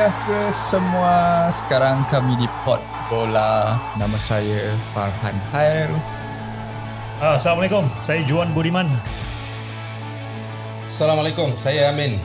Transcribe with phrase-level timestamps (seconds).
[0.00, 1.16] sejahtera semua.
[1.52, 2.80] Sekarang kami di Pot
[3.12, 3.76] Bola.
[4.00, 5.92] Nama saya Farhan Hair.
[7.20, 8.88] Ah, Assalamualaikum, saya Juan Budiman.
[10.88, 12.16] Assalamualaikum, saya Amin.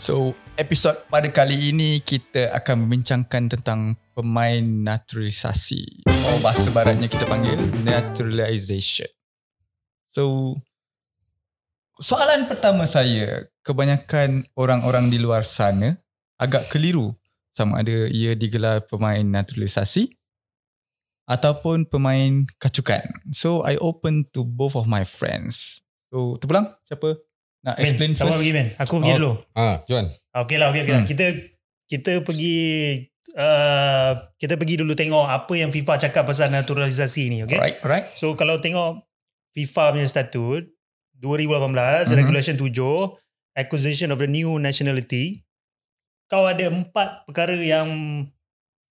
[0.00, 3.80] So, episod pada kali ini kita akan membincangkan tentang
[4.16, 6.08] pemain naturalisasi.
[6.08, 9.08] Oh, bahasa baratnya kita panggil naturalization.
[10.08, 10.56] So,
[12.00, 16.00] soalan pertama saya, kebanyakan orang-orang di luar sana
[16.40, 17.12] agak keliru
[17.52, 20.16] sama ada ia digelar pemain naturalisasi
[21.28, 23.04] ataupun pemain kacukan.
[23.28, 25.84] So, I open to both of my friends.
[26.08, 27.25] So, terpulang siapa?
[27.66, 28.38] Nak Min, explain sama first?
[28.38, 28.68] pergi Min.
[28.78, 29.18] Aku pergi Oh.
[29.18, 29.32] dulu.
[29.52, 30.06] Ah, Juan.
[30.30, 31.02] Ah, Okey lah, okey okay lah.
[31.02, 31.08] Hmm.
[31.10, 31.26] Kita
[31.86, 32.58] kita pergi
[33.34, 37.58] uh, kita pergi dulu tengok apa yang FIFA cakap pasal naturalisasi ni, okey?
[37.58, 38.06] Alright, alright.
[38.14, 39.02] So kalau tengok
[39.50, 40.62] FIFA punya statut
[41.16, 42.16] 2018 Mhm.
[42.16, 43.18] regulation 7
[43.52, 45.42] acquisition of the new nationality
[46.26, 47.88] kau ada empat perkara yang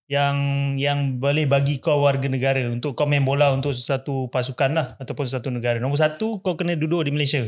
[0.05, 0.37] yang
[0.77, 5.25] yang boleh bagi kau warga negara untuk kau main bola untuk satu pasukan lah ataupun
[5.25, 5.77] satu negara.
[5.77, 7.41] Nombor satu kau kena duduk di Malaysia.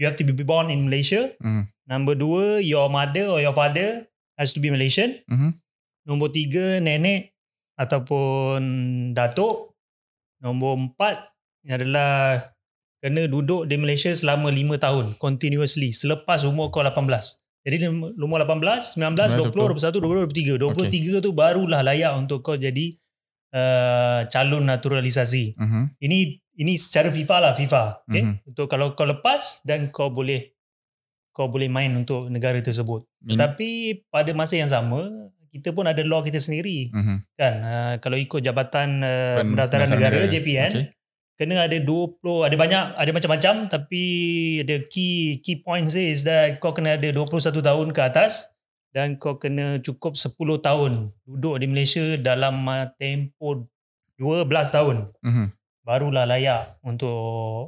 [0.00, 1.36] You have to be born in Malaysia.
[1.44, 1.68] Hmm.
[1.84, 4.08] Number dua, your mother or your father
[4.40, 5.20] has to be Malaysian.
[5.28, 5.60] Mhm.
[6.08, 7.36] Nombor tiga, nenek
[7.76, 8.62] ataupun
[9.12, 9.76] datuk.
[10.40, 11.28] Nombor empat
[11.68, 12.40] adalah
[13.04, 17.36] kena duduk di Malaysia selama lima tahun continuously selepas umur kau 18.
[17.60, 21.20] Jadi umur 18, 19, 20, 21, 22, 23.
[21.20, 22.96] 23 tu barulah layak untuk kau jadi
[23.52, 25.60] uh, calon naturalisasi.
[25.60, 25.82] Mhm.
[26.00, 26.18] Ini
[26.60, 27.82] ini secara FIFA lah FIFA.
[28.04, 28.22] Okay?
[28.22, 28.34] Mhm.
[28.46, 30.52] Untuk kalau kau lepas dan kau boleh
[31.30, 33.06] kau boleh main untuk negara tersebut.
[33.20, 33.68] Min- Tapi
[34.06, 35.08] pada masa yang sama
[35.48, 37.16] kita pun ada law kita sendiri Mhm.
[37.34, 37.54] kan.
[37.60, 40.28] Uh, kalau ikut Jabatan uh, Pen- Pendaftaran Negara, Negara.
[40.28, 40.86] JPN Okay.
[41.36, 44.04] kena ada 20 ada banyak ada macam-macam tapi
[44.62, 48.52] the key key points is that kau kena ada 21 tahun ke atas
[48.90, 53.64] dan kau kena cukup 10 tahun duduk di Malaysia dalam uh, tempoh
[54.14, 55.46] 12 tahun Mhm.
[55.80, 57.16] Barulah layak untuk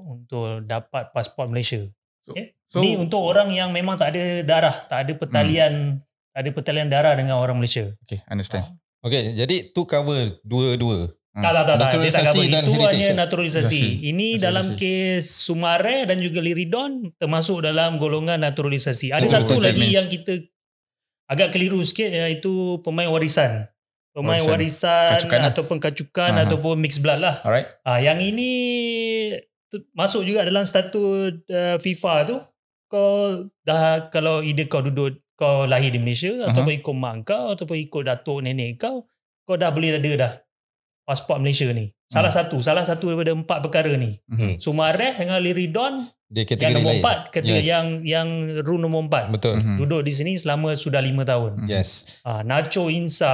[0.04, 1.82] untuk dapat pasport Malaysia.
[2.22, 2.54] So, Okay.
[2.66, 5.98] so Ni untuk orang yang memang tak ada darah, tak ada pertalian,
[6.30, 7.90] tak ada pertalian darah dengan orang Malaysia.
[7.98, 8.64] okay, understand.
[9.02, 11.10] Okey, jadi tu cover dua-dua.
[11.32, 11.40] Hmm.
[11.40, 11.74] Tak, tak, tak, tak.
[11.74, 12.44] Dia tak Naturalisasi cover.
[12.46, 13.80] dan Itu heritage, hanya naturalisasi.
[13.82, 14.10] Naturalisasi.
[14.12, 19.10] Ini dalam kes Sumare dan juga Liridon termasuk dalam golongan naturalisasi.
[19.10, 20.44] Ada Oh, satu lagi means- yang kita
[21.26, 23.64] agak keliru sikit iaitu pemain warisan.
[24.12, 24.52] Pemain Warisan.
[24.52, 25.50] warisan, Kacukan lah.
[25.50, 26.44] ataupun kacukan Aha.
[26.44, 27.40] ataupun mixed blood lah.
[27.40, 27.64] Alright.
[27.80, 28.52] Ah, yang ini
[29.66, 32.36] tu- masuk juga dalam statut uh, FIFA tu.
[32.92, 36.52] Kau dah kalau either kau duduk kau lahir di Malaysia uh-huh.
[36.52, 39.08] ataupun ikut mak kau ataupun ikut datuk nenek kau,
[39.48, 40.32] kau dah boleh ada dah
[41.08, 41.88] pasport Malaysia ni.
[42.04, 44.20] Salah satu, salah satu daripada empat perkara ni.
[44.28, 44.60] Mhm.
[44.60, 47.02] Sumareh dengan Liridon Dia yang kategori nombor lain.
[47.04, 47.64] empat, kata Yes.
[47.68, 48.28] yang yang
[48.64, 49.24] rule nombor empat.
[49.28, 49.60] Betul.
[49.60, 49.76] Mhm.
[49.78, 51.60] Duduk di sini selama sudah lima tahun.
[51.60, 51.68] Mhm.
[51.68, 52.16] Yes.
[52.22, 53.32] Ah, Nacho Insa,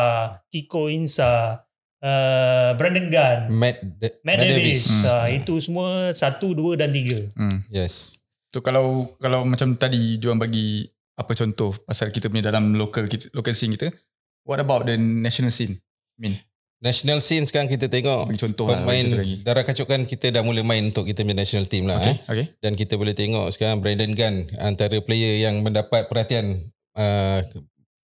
[0.50, 1.62] Kiko Insa,
[2.00, 5.06] uh, Brandon Gunn, Matt, De- Matt Davis.
[5.06, 5.14] Hmm.
[5.16, 7.22] Ah, itu semua satu, dua dan tiga.
[7.34, 7.62] Hmm.
[7.68, 8.18] Yes.
[8.50, 10.82] So kalau kalau macam tadi Juan bagi
[11.14, 13.94] apa contoh pasal kita punya dalam local kita, local scene kita,
[14.42, 15.78] what about the national scene?
[16.16, 16.34] Min,
[16.78, 18.78] National scene sekarang kita tengok bagi contoh lah.
[18.78, 19.42] pemain lagi.
[19.42, 21.98] darah kacukan kita dah mula main untuk kita punya national team lah.
[21.98, 22.18] Okay, Eh.
[22.24, 22.46] okay.
[22.60, 27.42] Dan kita boleh tengok sekarang Brandon Gunn antara player yang mendapat perhatian uh,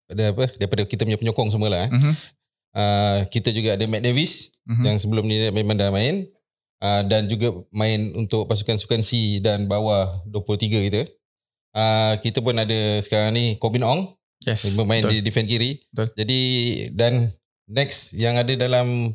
[0.05, 1.87] ada apa daripada kita punya penyokong semua lah.
[1.87, 1.91] Eh.
[1.93, 2.13] Mhm.
[2.75, 4.83] Uh, kita juga ada Matt Davis Mhm.
[4.83, 6.27] yang sebelum ni memang dah main
[6.81, 11.07] uh, dan juga main untuk pasukan sukan C dan bawah 23 kita.
[11.71, 14.75] Uh, kita pun ada sekarang ni Corbin Ong Yes.
[14.75, 15.15] bermain betul.
[15.15, 15.79] di defend kiri.
[15.89, 16.11] Betul.
[16.17, 16.41] Jadi
[16.91, 17.31] dan
[17.67, 19.15] next yang ada dalam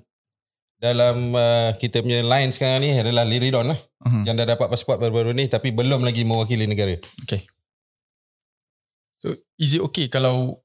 [0.79, 4.23] dalam uh, kita punya line sekarang ni adalah Liridon lah Mhm.
[4.23, 6.95] yang dah dapat pasport baru-baru ni tapi belum lagi mewakili negara.
[9.19, 10.63] So is it okay kalau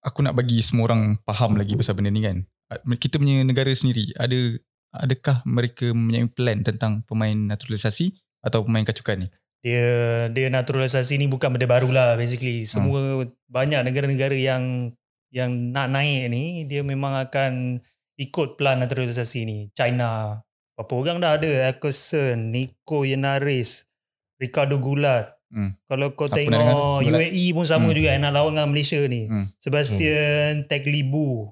[0.00, 2.48] aku nak bagi semua orang faham lagi pasal benda ni kan?
[2.96, 4.56] Kita punya negara sendiri ada
[4.96, 9.28] adakah mereka mempunyai plan tentang pemain naturalisasi atau pemain kacukan ni?
[9.60, 9.84] Dia
[10.32, 12.64] dia naturalisasi ni bukan benda baru lah basically.
[12.64, 14.96] Semua banyak negara-negara yang
[15.30, 17.78] yang nak naik ni dia memang akan
[18.18, 19.58] ikut plan naturalisasi ni.
[19.72, 20.42] China,
[20.76, 21.50] berapa orang dah ada?
[21.72, 23.88] Ackerson, Nico Yenaris,
[24.36, 25.32] Ricardo Gulat.
[25.50, 25.74] Hmm.
[25.90, 27.02] Kalau kau Apa tengok?
[27.10, 27.96] UAE pun sama Hmm.
[27.96, 29.26] juga yang nak lawan dengan Malaysia ni.
[29.26, 29.50] Hmm.
[29.58, 31.50] Sebastian Teglibu,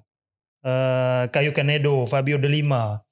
[0.62, 3.02] uh, Caio Canedo, Fabio De Lima.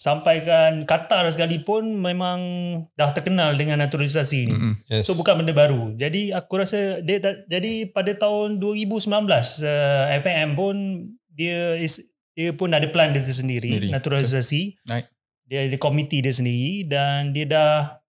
[0.00, 2.40] Sampaikan Qatar sekalipun memang
[2.96, 4.56] dah terkenal dengan naturalisasi ni.
[4.88, 5.04] Yes.
[5.04, 5.92] So bukan benda baru.
[5.92, 12.00] Jadi aku rasa dia tak, jadi pada tahun 2019 uh, FAM pun dia is
[12.32, 13.92] dia pun ada plan dia Sendiri.
[13.92, 14.80] naturalisasi.
[14.88, 15.04] Right.
[15.44, 18.00] Dia ada komiti dia sendiri dan dia dah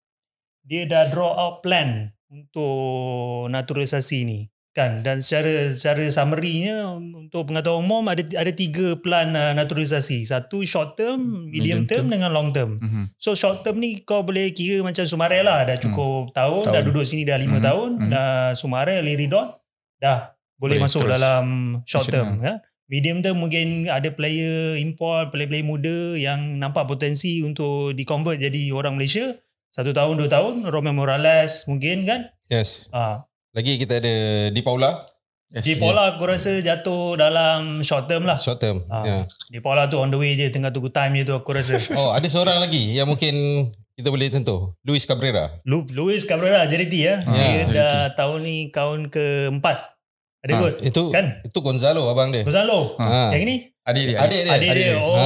[0.63, 4.39] dia dah draw out plan untuk naturalisasi ni
[4.71, 10.63] kan dan secara secara summary-nya untuk pengetahuan umum ada ada tiga plan uh, naturalisasi satu
[10.63, 12.13] short term medium, Medium term, term.
[12.15, 13.11] dengan long term Mhm.
[13.19, 15.67] So short term ni kau boleh kira macam Sumarel lah.
[15.67, 16.73] Dah cukup tahun, Tahun.
[16.73, 17.65] dah duduk sini dah lima Mhm.
[17.67, 17.89] tahun.
[17.99, 18.09] Mhm.
[18.09, 19.51] Dah Sumarel, Liridon,
[19.99, 21.45] dah boleh, Boleh masuk terus dalam
[21.83, 22.39] short term.
[22.39, 22.63] Ya.
[22.87, 28.95] Medium term mungkin ada player import, player-player muda yang nampak potensi untuk di-convert jadi orang
[28.95, 29.35] Malaysia.
[29.69, 30.67] Satu tahun, dua tahun.
[30.67, 32.27] Romeo Morales mungkin kan.
[32.47, 32.91] Yes.
[32.91, 34.15] Ah, Lagi kita ada
[34.47, 35.03] Di Paula
[35.51, 35.67] Yes.
[35.67, 38.39] Di Paula aku rasa jatuh dalam short term lah.
[38.39, 38.87] short term.
[38.87, 39.03] Ah.
[39.03, 39.17] Ya.
[39.51, 41.75] Di Paula tu on the way je tengah tunggu time je tu aku rasa.
[41.99, 44.71] Oh, ada seorang lagi yang mungkin kita boleh sentuh.
[44.81, 45.59] Luis Cabrera.
[45.61, 47.19] Lu, Luis Cabrera JDT ya.
[47.21, 47.75] Ah, dia JDT.
[47.75, 49.91] dah tahun ni tahun keempat.
[50.39, 50.73] Ada Ah, kot.
[50.81, 51.43] Itu Kan?
[51.43, 52.47] itu Gonzalo abang dia.
[52.47, 52.95] Gonzalo.
[52.97, 53.35] Ha.
[53.35, 53.55] Yang ni?
[53.83, 54.17] Adik dia.
[54.23, 54.51] Adik dia.
[54.55, 54.83] Adik dia.
[54.87, 55.03] dia.
[55.03, 55.19] Oh,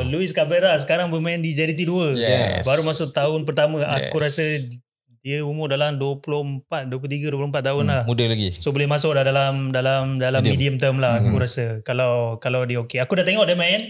[0.00, 0.08] Ha.
[0.08, 2.16] Luis Cabrera sekarang bermain di JDT 2.
[2.16, 2.64] Yes.
[2.64, 3.84] Baru masuk tahun pertama.
[3.84, 4.32] Aku Yes.
[4.32, 4.44] rasa
[5.26, 8.02] dia umur dalam 24, 23, 24 tahun Hmm, lah.
[8.06, 8.54] muda lagi.
[8.56, 10.76] So boleh masuk dah dalam dalam dalam medium, Medium.
[10.78, 11.42] term lah aku Hmm.
[11.42, 11.66] rasa.
[11.82, 13.02] Kalau kalau dia okey.
[13.02, 13.82] Aku dah tengok dia main.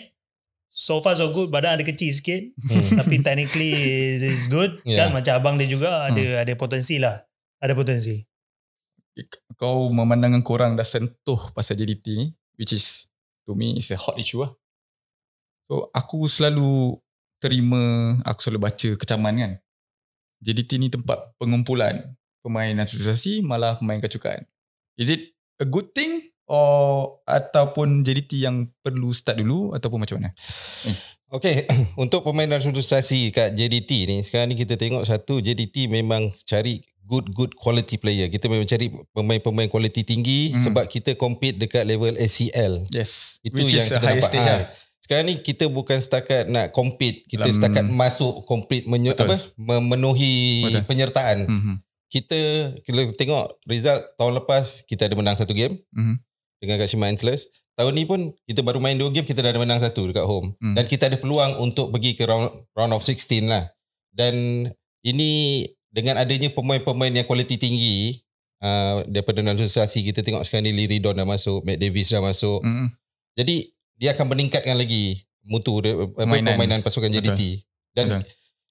[0.67, 1.49] So far so good.
[1.49, 2.41] Badan ada kecil sikit.
[2.56, 2.73] Hmm.
[3.05, 3.77] tapi technically
[4.17, 4.81] is, is good.
[4.83, 5.05] Yeah.
[5.05, 7.21] Kan macam abang dia juga ada ada potensi lah.
[7.61, 8.17] Ada potensi.
[9.55, 13.09] Kau memandangkan korang dah sentuh pasal JDT ni, which is
[13.44, 14.53] to me is a hot issue lah.
[15.65, 16.97] So aku selalu
[17.37, 17.81] terima,
[18.23, 19.53] aku selalu baca kecaman kan.
[20.41, 24.44] JDT ni tempat pengumpulan pemain naturalisasi malah pemain kacukan.
[24.94, 30.31] Is it a good thing or ataupun JDT yang perlu start dulu ataupun macam mana?
[31.27, 31.67] Okay,
[32.03, 37.31] untuk pemain naturalisasi kat JDT ni, sekarang ni kita tengok satu, JDT memang cari good
[37.35, 38.31] good quality player.
[38.31, 40.59] Kita memang cari pemain-pemain quality tinggi Hmm.
[40.71, 42.87] sebab kita compete dekat level ACL.
[42.94, 43.43] Yes.
[43.43, 44.23] Itu which yang is kita dapat.
[44.27, 44.86] stage Ha.
[45.06, 49.31] Sekarang ni kita bukan setakat nak compete, kita Dalam- setakat masuk compete menye, Betul.
[49.31, 50.82] apa memenuhi Betul.
[50.82, 51.38] penyertaan.
[51.47, 51.75] Mhm.
[52.06, 52.38] Kita
[52.82, 56.19] kalau tengok result tahun lepas kita ada menang satu game Mhm.
[56.58, 57.47] dengan Kashima Antlers.
[57.76, 60.58] Tahun ni pun kita baru main dua game kita dah ada menang satu dekat home.
[60.58, 60.75] Hmm.
[60.75, 63.69] Dan kita ada peluang untuk pergi ke round round of 16 lah.
[64.08, 64.67] Dan
[65.03, 68.26] ini dengan adanya pemain-pemain yang kualiti tinggi
[68.58, 72.64] uh, daripada naturalisasi kita tengok sekarang ni Liridon dah masuk, Matt Davis dah masuk.
[72.64, 72.88] Mhm.
[73.37, 73.56] Jadi
[73.96, 76.54] dia akan meningkatkan lagi mutu dia, Permainan.
[76.54, 77.64] permainan pasukan JDT.
[77.96, 78.22] Dan Betul.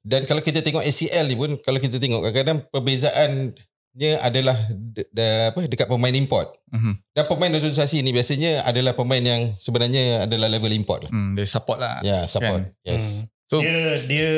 [0.05, 5.27] dan kalau kita tengok ACL ni pun kalau kita tengok kadang-kadang perbezaannya adalah de, de,
[5.49, 6.61] apa dekat pemain import.
[6.69, 6.93] Mhm.
[7.15, 11.09] Dan pemain naturalisasi ni biasanya adalah pemain yang sebenarnya adalah level import.
[11.09, 12.05] Hmm, dia support lah.
[12.05, 12.69] Ya, yeah, support.
[12.69, 12.85] Kan?
[12.85, 13.25] Yes.
[13.25, 13.33] Hmm.
[13.45, 14.31] So dia dia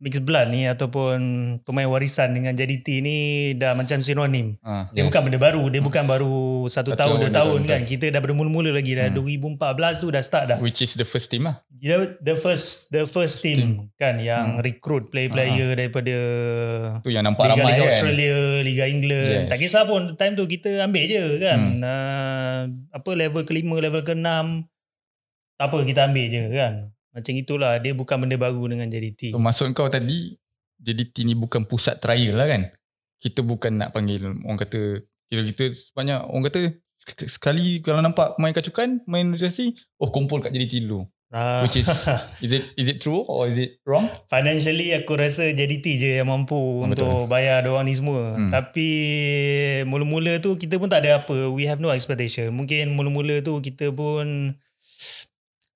[0.00, 1.16] mixed blood ni ataupun
[1.60, 3.18] pemain warisan dengan JDT ni
[3.52, 4.56] dah macam sinonim.
[4.60, 5.12] ah, Dia Yes.
[5.12, 6.36] bukan benda baru, dia bukan baru
[6.66, 7.80] satu, Satu tahun, dua tahun, betul, kan.
[7.84, 9.20] Kita dah bermula-mula lagi dah Hmm.
[9.20, 10.58] 2014 tu dah start dah.
[10.58, 11.60] which is the first team lah.
[11.70, 14.60] Dia the first the first team, kan yang Hmm.
[14.60, 16.16] recruit player-player daripada
[17.00, 17.88] Tu yang nampak Liga, ramai Liga kan.
[17.90, 19.40] Australia, Liga England.
[19.42, 19.48] Yes.
[19.48, 21.58] Tak kisah pun time tu kita ambil je kan.
[21.58, 21.80] Hmm.
[21.80, 22.60] Uh,
[22.90, 24.64] apa level kelima, level keenam.
[25.56, 26.88] Tak apa kita ambil je kan.
[27.10, 29.34] Macam itulah dia bukan benda baru dengan JDT.
[29.34, 30.38] So, maksud kau tadi
[30.78, 32.70] JDT ni bukan pusat trial lah kan.
[33.18, 36.60] Kita bukan nak panggil orang kata kira kita sebanyak orang kata
[36.96, 41.04] sek- sekali kalau nampak main kacukan, main naturalisasi, oh kumpul kat JDT dulu.
[41.30, 41.62] Ah.
[41.62, 41.86] Which is
[42.44, 44.10] is it is it true or is it wrong?
[44.26, 48.34] Financially aku rasa JDT je yang mampu Oh, untuk bayar orang ni semua.
[48.34, 48.50] Hmm.
[48.50, 48.88] Tapi
[49.84, 51.50] mula-mula tu kita pun tak ada apa.
[51.50, 52.50] We have no expectation.
[52.50, 54.54] Mungkin mula-mula tu kita pun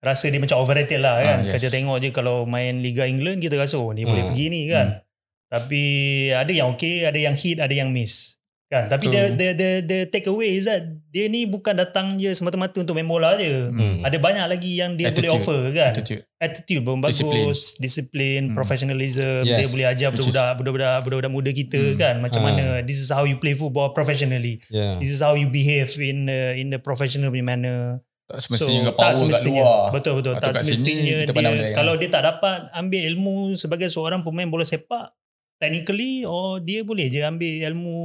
[0.04, 1.38] rasa dia macam overrated lah kan.
[1.40, 1.52] Ah, yes.
[1.56, 4.30] Kita tengok je kalau main Liga England kita rasa oh ni boleh Hmm.
[4.30, 5.00] pergi ni kan.
[5.48, 5.82] Tapi
[6.30, 8.36] ada yang okay, ada yang hit, ada yang miss.
[8.64, 8.90] Kan?
[8.90, 12.82] Tapi the, the the the take away is that dia ni bukan datang je semata-mata
[12.82, 13.70] untuk main bola je.
[13.70, 14.02] Hmm.
[14.02, 15.30] Ada banyak lagi yang dia Attitude.
[15.30, 16.22] boleh offer kan Attitude.
[16.40, 18.56] attitude pun bagus, disiplin, Hmm.
[18.56, 19.62] professionalism, Yes.
[19.62, 21.98] dia boleh ajar budak-budak budak-budak budak-budak muda kita Hmm.
[22.00, 22.46] kan macam Ha.
[22.50, 24.58] mana this is how you play football professionally.
[24.66, 24.98] Yeah.
[24.98, 28.02] This is how you behave in uh, in the professional punya manner.
[28.24, 29.60] Tak semestinya so, tak power semestinya.
[29.60, 29.92] kat luar.
[29.92, 33.88] Betul betul Atau tak sini semestinya pandang dia kalau dia tak dapat ambil ilmu sebagai
[33.92, 35.12] seorang pemain bola sepak
[35.60, 37.96] technically or dia boleh je ambil ilmu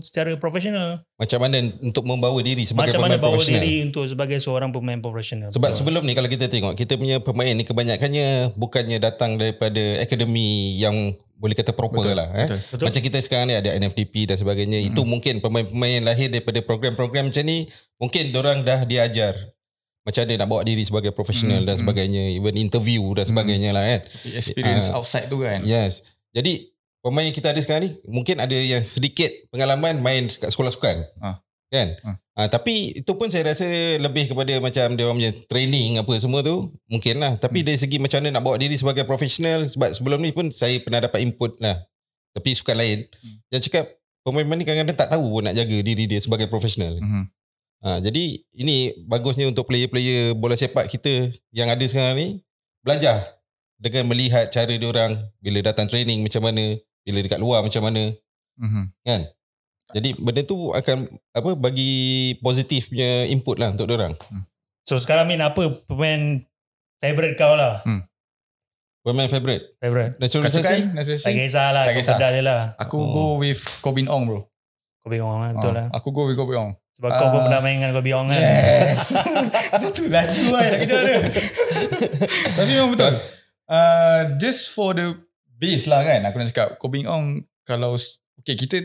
[0.00, 1.04] secara profesional.
[1.16, 3.62] Macam mana untuk membawa diri sebagai Macam mana pemain bawa profesional.
[3.64, 5.48] diri untuk sebagai seorang pemain profesional.
[5.52, 5.78] Sebab Betul.
[5.84, 11.12] sebelum ni kalau kita tengok kita punya pemain ni kebanyakannya bukannya datang daripada akademi yang
[11.38, 12.48] boleh kata proper Betul, lah eh.
[12.50, 12.58] betul.
[12.74, 12.84] Betul.
[12.90, 14.82] Macam kita sekarang ni ada NFDP dan sebagainya.
[14.82, 17.70] Itu mungkin pemain-pemain yang lahir daripada program-program macam ni
[18.02, 19.38] mungkin orang dah diajar
[20.08, 21.82] macam mana nak bawa diri sebagai profesional Hmm, dan hmm.
[21.84, 24.00] sebagainya, even interview dan sebagainya lah kan.
[24.32, 24.96] Experience Ah.
[24.96, 25.60] outside tu kan.
[25.60, 26.00] Yes.
[26.32, 30.72] Jadi pemain yang kita ada sekarang ni mungkin ada yang sedikit pengalaman main kat sekolah
[30.72, 31.04] sukan.
[31.20, 31.44] Ah.
[31.68, 32.00] Kan?
[32.00, 32.16] Ah.
[32.32, 36.40] Ah, tapi itu pun saya rasa lebih kepada macam dia orang punya training apa semua
[36.40, 37.36] tu mungkin lah.
[37.36, 40.80] Tapi dari segi macam mana nak bawa diri sebagai profesional sebab sebelum ni pun saya
[40.80, 41.84] pernah dapat input lah.
[42.32, 43.36] Tapi sukan lain Hmm.
[43.50, 43.84] yang cakap
[44.22, 46.96] pemain-pemain ni kadang-kadang tak tahu pun nak jaga diri dia sebagai profesional.
[46.96, 47.24] Mhm.
[47.78, 52.28] Ha, jadi ini bagusnya untuk player-player bola sepak kita yang ada sekarang ni
[52.82, 53.38] belajar
[53.78, 56.74] dengan melihat cara dia orang bila datang training macam mana,
[57.06, 58.10] bila dekat luar macam mana.
[58.58, 58.90] Mhm.
[59.88, 61.90] Jadi benda tu akan apa bagi
[62.42, 64.18] positif punya input lah untuk dia orang.
[64.84, 66.42] So sekarang Min apa pemain
[66.98, 67.80] favourite kau lah?
[69.00, 69.64] Pemain favourite.
[69.80, 70.18] Favourite.
[70.20, 70.60] Naturalisasi.
[70.60, 71.24] Kasukan, naturalisasi.
[71.24, 71.84] Tak kisah lah.
[71.88, 72.16] Tak kisah.
[72.18, 72.60] je lah.
[72.76, 73.08] Aku Oh.
[73.08, 74.40] go with Kobin Ong bro.
[75.08, 75.56] Bingung lah.
[75.56, 75.86] Betul Ah, lah.
[75.96, 76.72] Aku go with Kobin Ong.
[76.98, 77.44] Sebab kau pun Ah.
[77.46, 78.42] pernah main dengan kau bingung kan.
[78.42, 79.14] Yes.
[79.86, 81.18] Satu laju lah nak kejar dia.
[82.58, 83.14] Tapi memang betul.
[83.70, 85.14] Uh, just for the
[85.54, 86.26] base lah kan.
[86.26, 86.74] Aku nak cakap.
[86.76, 87.94] Kobin Ong kalau...
[88.38, 88.80] Okay kita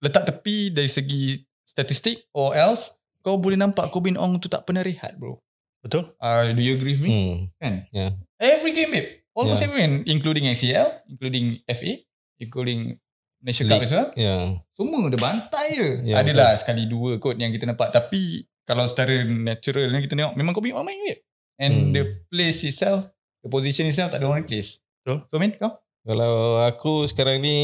[0.00, 4.80] letak tepi dari segi statistik or else kau boleh nampak Kobin Ong tu tak pernah
[4.80, 5.36] rehat bro.
[5.80, 6.08] Betul?
[6.16, 7.12] Uh, do you agree with me?
[7.12, 7.36] Hmm.
[7.60, 7.74] Kan?
[7.92, 8.10] Yeah.
[8.36, 9.08] Every game babe.
[9.32, 9.68] Almost Yeah.
[9.68, 9.96] every game.
[10.06, 12.00] Including ACL, including FA,
[12.38, 12.96] including
[13.44, 14.08] National Cup well.
[14.16, 14.36] Ya.
[14.72, 15.88] Semua dia bantai je.
[16.08, 17.92] Ya, Adalah sekali dua kot yang kita nampak.
[17.92, 21.20] Tapi kalau secara natural ni kita tengok memang Kobe orang main babe.
[21.54, 21.90] And Hmm.
[21.92, 23.06] the place itself,
[23.44, 24.80] the position itself tak ada orang replace.
[25.04, 25.28] Betul.
[25.28, 25.76] So Min, kau?
[26.02, 27.56] Kalau aku sekarang ni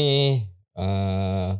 [0.73, 1.57] uh,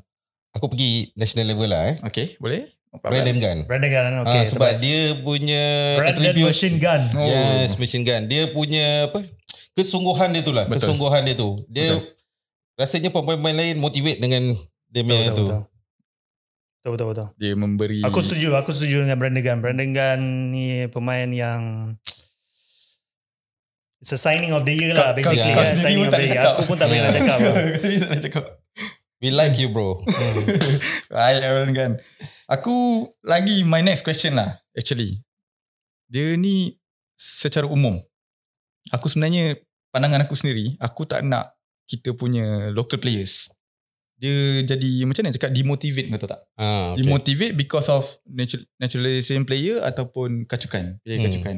[0.51, 1.95] aku pergi national level lah eh.
[2.05, 2.69] Okay, boleh?
[2.91, 3.57] Brandon Gun.
[3.65, 4.05] Brandon Gun.
[4.21, 4.43] Okay, Okay.
[4.45, 5.63] sebab dia punya
[5.97, 7.01] Brandon attribute Machine Gun.
[7.15, 7.23] Oh.
[7.23, 8.27] Yes, machine gun.
[8.27, 9.23] Dia punya apa?
[9.71, 10.67] Kesungguhan dia tu lah.
[10.67, 10.77] Betul.
[10.83, 11.55] Kesungguhan dia tu.
[11.65, 12.19] Dia Betul.
[12.81, 14.57] Rasanya pemain-pemain lain motivate dengan
[14.89, 15.45] dia punya Betul, tu.
[15.45, 15.61] betul,
[16.81, 17.27] betul, betul, betul.
[17.37, 17.99] Dia memberi...
[18.01, 19.57] Aku setuju, aku setuju dengan Brandon Gun.
[19.61, 21.61] Brandon Gun ni pemain yang
[24.01, 25.53] It's a signing of the year lah Kau- basically.
[25.53, 26.41] kau yeah, sendiri signing pun of tak the boleh year.
[26.41, 26.53] cakap.
[26.57, 27.39] Aku pun tak boleh nak cakap.
[28.33, 28.45] Kau.
[29.21, 30.01] We like you bro.
[31.13, 31.91] Baik Aaron kan.
[32.49, 35.21] Aku lagi my next question lah actually.
[36.09, 36.81] Dia ni
[37.13, 38.01] secara umum.
[38.89, 39.61] Aku sebenarnya
[39.93, 41.53] pandangan aku sendiri, aku tak nak
[41.91, 43.51] kita punya local players.
[44.15, 46.41] Dia jadi macam mana cakap demotivate kau tahu tak?
[46.55, 47.03] Ah, Okay.
[47.03, 51.27] Demotivate because of natural, naturalization player ataupun kacukan, player Hmm.
[51.27, 51.55] kacukan.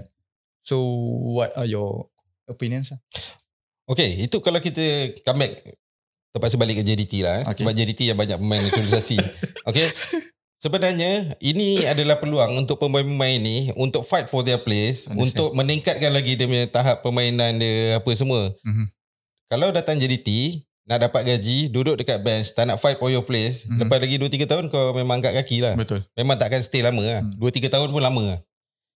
[0.63, 0.79] So
[1.29, 2.07] what are your
[2.47, 2.99] opinions lah?
[3.83, 4.81] okay, itu kalau kita
[5.21, 5.53] come back
[6.31, 7.43] terpaksa balik ke JDT lah.
[7.43, 7.51] Eh.
[7.51, 7.61] Okay.
[7.61, 9.19] Sebab JDT yang banyak pemain naturalisasi.
[9.63, 9.91] okay.
[10.55, 15.19] Sebenarnya ini adalah peluang untuk pemain-pemain ni untuk fight for their place, Understand.
[15.19, 18.55] untuk meningkatkan lagi dia punya tahap permainan dia apa semua.
[18.63, 18.85] Mhm.
[19.53, 23.63] Kalau datang JDT, nak dapat gaji, duduk dekat bench, tak nak fight for your place,
[23.63, 23.85] Mhm.
[23.85, 25.77] lepas lagi 2-3 tahun kau memang angkat kaki lah.
[25.77, 26.01] Betul.
[26.11, 27.21] Memang takkan stay lama lah.
[27.21, 27.37] Hmm.
[27.37, 28.39] 2-3 tahun pun lama lah.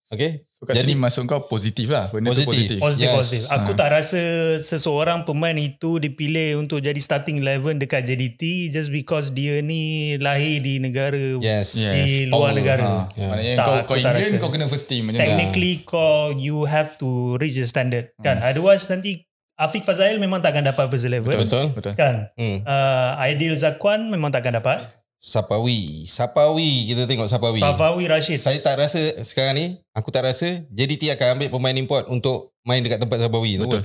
[0.07, 0.47] Okay?
[0.49, 2.07] So kat Jadi- sini masuk kau positif lah.
[2.07, 2.47] Benda Positif.
[2.47, 2.77] tu positif.
[2.79, 3.17] Positif, Yes.
[3.19, 3.41] positif.
[3.53, 3.77] Aku Ha.
[3.77, 4.21] tak rasa
[4.57, 10.63] seseorang pemain itu dipilih untuk jadi starting 11 dekat JDT just because dia ni lahir
[10.63, 11.75] di negara Yes.
[11.75, 13.11] Di luar negara.
[13.11, 13.11] Ha.
[13.13, 14.39] Maknanya Tak, kau, aku kau tak Indian rasa.
[14.39, 15.11] kau kena first team.
[15.11, 18.39] Technically kau you have to reach the standard kan.
[18.39, 19.26] Otherwise nanti
[19.57, 21.73] Afiq Fazail memang takkan dapat first 11 Betul.
[21.73, 21.93] Betul.
[21.97, 22.29] kan.
[22.37, 22.61] Hmm.
[22.61, 24.85] Uh, Aidil Zakwan memang takkan dapat.
[25.17, 26.05] Sapawi.
[26.05, 26.93] Sapawi.
[26.93, 27.57] Kita tengok Sapawi.
[27.57, 28.37] Safawi Rashid.
[28.37, 29.65] Saya tak rasa sekarang ni,
[29.97, 33.65] aku tak rasa JDT akan ambil pemain import untuk main dekat tempat Sapawi tu.
[33.65, 33.83] Betul.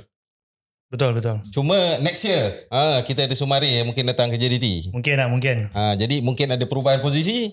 [0.93, 1.41] Betul betul.
[1.57, 4.93] Cuma next year, ha, kita ada Sumari yang mungkin datang ke JDT.
[4.93, 5.73] Mungkin lah mungkin.
[5.73, 7.49] Ha, jadi mungkin ada perubahan posisi.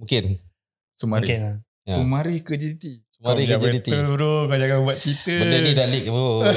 [0.00, 0.40] Mungkin.
[0.96, 1.28] Sumari.
[1.28, 1.56] Mungkin lah.
[1.84, 2.00] Ya.
[2.00, 3.04] Sumari ke JDT?
[3.22, 3.86] Sumari Kau ke biar JDT.
[3.94, 4.34] betul bro.
[4.50, 5.30] Kau jangan buat cerita.
[5.30, 6.42] Benda ni dah leak bro.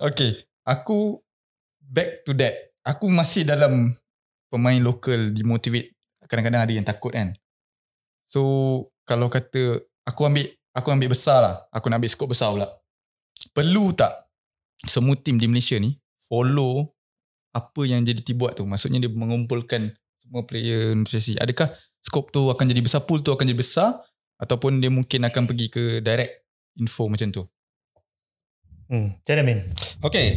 [0.00, 0.32] Okay.
[0.64, 1.20] Aku
[1.80, 2.72] back to that.
[2.84, 3.92] Aku masih dalam
[4.48, 5.92] pemain lokal dimotivate.
[6.24, 7.36] Kadang-kadang ada yang takut kan.
[8.24, 8.40] So
[9.04, 11.56] kalau kata aku ambil aku ambil besar lah.
[11.68, 12.68] Aku nak ambil skop besar pula.
[13.52, 14.12] Perlu tak
[14.88, 16.88] semua tim di Malaysia ni follow
[17.52, 18.64] apa yang JDT buat tu.
[18.64, 21.36] Maksudnya dia mengumpulkan semua player nutrisi.
[21.36, 21.68] Adakah
[22.00, 23.88] skop tu akan jadi besar, pool tu akan jadi besar
[24.40, 26.44] ataupun dia mungkin akan pergi ke direct
[26.80, 27.42] info macam tu.
[28.90, 29.14] Hmm.
[29.14, 29.58] Macam mana Min?
[30.02, 30.28] Okay.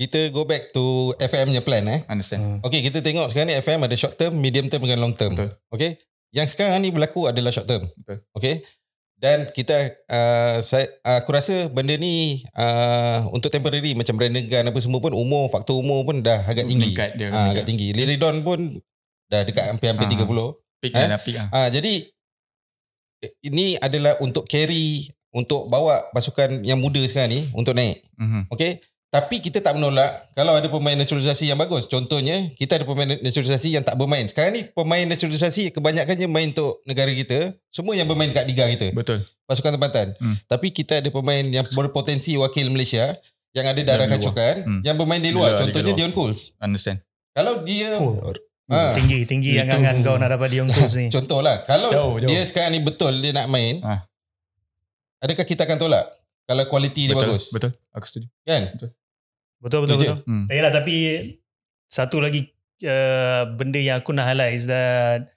[0.00, 2.00] Kita go back to FM nya plan eh.
[2.08, 2.40] Understand?
[2.40, 2.58] Hmm.
[2.64, 5.36] Okay, kita tengok sekarang ni FM ada short term, medium term dengan long term.
[5.36, 5.52] Betul.
[5.68, 6.00] Okay.
[6.32, 7.84] Yang sekarang ni berlaku adalah short term.
[8.00, 8.24] Betul.
[8.32, 8.64] Okay.
[9.20, 14.78] Dan kita, uh, saya, aku rasa benda ni uh, untuk temporary macam Brandon Gun apa
[14.80, 16.96] semua pun umur, faktor umur pun dah agak tinggi.
[16.96, 17.28] Dia.
[17.28, 17.92] Ah, agak tinggi.
[17.92, 18.80] Liridon pun
[19.28, 20.12] dah dekat hampir-hampir Ah.
[20.24, 20.56] 30.
[20.80, 21.06] Pick Eh?
[21.06, 21.48] dah pick lah.
[21.50, 22.08] Ah, jadi
[23.42, 28.00] ini adalah untuk carry untuk bawa pasukan yang muda sekarang ni untuk naik.
[28.16, 28.42] Mm-hmm.
[28.50, 28.80] Okay.
[29.10, 31.82] Tapi kita tak menolak kalau ada pemain naturalisasi yang bagus.
[31.84, 34.22] Contohnya, kita ada pemain naturalisasi yang tak bermain.
[34.24, 37.58] Sekarang ni pemain naturalisasi kebanyakannya main untuk negara kita.
[37.68, 38.94] Semua yang bermain kat liga kita.
[38.94, 39.26] Betul.
[39.44, 40.14] Pasukan tempatan.
[40.14, 40.38] Hmm.
[40.46, 43.18] Tapi kita ada pemain yang berpotensi wakil Malaysia
[43.50, 44.14] yang ada darah luar.
[44.14, 44.80] kacukan Hmm.
[44.86, 45.50] yang bermain di Di luar.
[45.52, 46.54] luar, Contohnya Dion Cools.
[46.62, 47.02] Understand.
[47.34, 48.14] Kalau dia Oh.
[48.70, 48.94] Ah.
[48.94, 49.62] Tinggi, tinggi Itu.
[49.62, 51.06] angan-angan kau nak dapat Dion Coles ni.
[51.08, 52.28] Contohlah, kalau Jauh, jauh.
[52.28, 54.06] dia sekarang ni betul dia nak main, Ah.
[55.18, 56.06] adakah kita akan tolak?
[56.44, 57.70] Kalau kualiti dia betul, bagus, Betul.
[57.90, 58.26] Aku setuju.
[58.42, 58.62] kan?
[58.74, 58.90] Betul,
[59.60, 60.06] betul, je.
[60.08, 60.18] betul.
[60.24, 60.46] Hmm.
[60.46, 60.94] Yalah, tapi
[61.86, 62.46] satu lagi
[62.82, 65.30] uh, benda yang aku nak highlight is that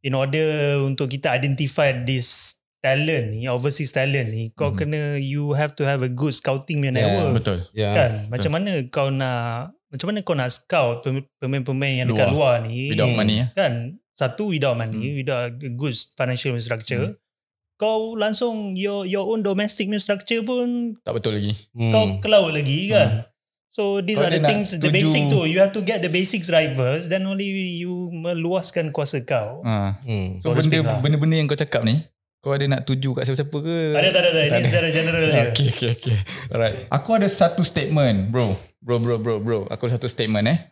[0.00, 0.46] in order
[0.80, 4.76] untuk kita identify this talent ni, overseas talent ni, kau Mhm.
[4.76, 7.02] kena, you have to have a good scouting punya Yeah.
[7.04, 7.30] network.
[7.36, 7.58] Betul.
[7.72, 7.90] Ya.
[7.92, 8.12] Kan?
[8.28, 12.88] Macam mana kau nak, macam mana kau nak scout pem- pemain-pemain yang dekat luar, ni.
[12.88, 13.18] Without Hmm.
[13.18, 13.46] money ya.
[13.52, 13.72] kan
[14.12, 15.16] satu without money Hmm.
[15.16, 17.14] without a good financial structure
[17.74, 21.54] kau langsung your your own domestic structure pun Tak betul lagi.
[21.70, 21.88] Hmm.
[21.88, 23.24] kau ke laut lagi kan
[23.68, 26.10] so these Kau are the things the tuju- basic tu you have to get the
[26.10, 27.46] basics right first then only
[27.78, 30.02] you meluaskan kuasa kau Ha.
[30.02, 30.36] Hmm.
[30.38, 30.98] So So benda lah.
[30.98, 32.02] benda-benda yang kau cakap ni,
[32.38, 33.76] kau ada nak tuju kat siapa-siapa ke?
[33.92, 34.66] tak ada tak ada tak Tak ini ada.
[34.66, 36.16] secara general je Okay, okay, okay.
[36.50, 36.76] Alright.
[36.90, 38.58] Aku ada satu statement, bro.
[38.88, 39.60] Bro, bro, bro, bro.
[39.68, 40.64] Aku ada satu statement eh.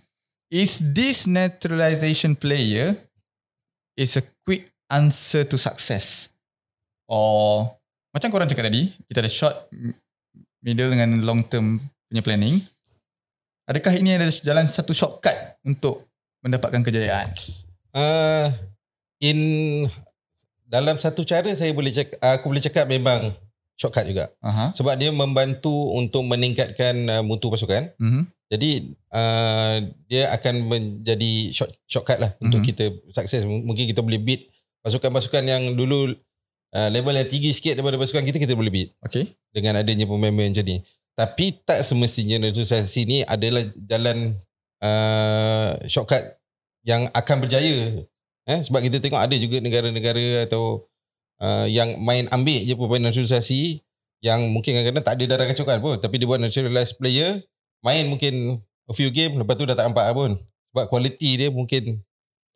[0.48, 2.96] Is this naturalization player
[3.92, 6.32] is a quick answer to success?
[7.04, 7.76] Or
[8.16, 9.68] macam korang cakap tadi, kita ada short,
[10.64, 11.76] middle dengan long term
[12.08, 12.64] punya planning.
[13.68, 16.08] Adakah ini adalah jalan satu shortcut untuk
[16.40, 17.36] mendapatkan kejayaan?
[17.92, 18.48] Uh,
[19.20, 19.38] in
[20.64, 23.36] dalam satu cara saya boleh cakap, aku boleh cakap memang
[23.76, 24.32] shortcut juga.
[24.40, 24.72] Aha.
[24.72, 27.92] Sebab dia membantu untuk meningkatkan uh, mutu pasukan.
[28.00, 28.22] Mhm.
[28.46, 28.70] Jadi
[29.10, 32.66] uh, dia akan menjadi short, shortcut lah untuk Mhm.
[32.66, 33.44] kita sukses.
[33.44, 34.48] Mungkin kita boleh beat
[34.80, 36.14] pasukan-pasukan yang dulu
[36.72, 39.34] uh, level yang tinggi sikit daripada pasukan kita, kita boleh beat Okay.
[39.50, 40.78] dengan adanya pemain-pemain macam ni.
[41.16, 44.36] Tapi tak semestinya naturalisasi ni adalah jalan
[44.84, 46.22] uh, shortcut
[46.86, 48.04] yang akan berjaya.
[48.46, 50.86] Eh, sebab kita tengok ada juga negara-negara atau
[51.40, 53.80] uh, yang main ambil je pemain naturalisasi
[54.24, 55.96] yang mungkin kadang-kadang tak ada darah kecokan pun.
[56.00, 57.40] Tapi dia buat naturalized player,
[57.84, 60.40] main mungkin a few game, lepas tu dah tak nampak pun.
[60.72, 62.00] Sebab kualiti dia mungkin